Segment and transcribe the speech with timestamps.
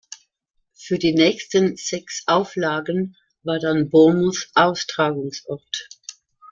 [0.73, 5.89] Für die nächsten sechs Auflagen war dann Bournemouth Austragungsort.